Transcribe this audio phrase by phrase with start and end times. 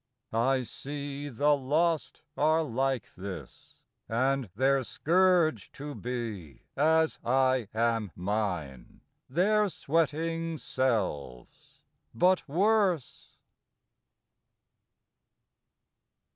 [0.33, 3.75] I see The lost are like this,
[4.09, 11.81] and their scourge to be As I am mine, their sweating selves;
[12.15, 13.37] but worse.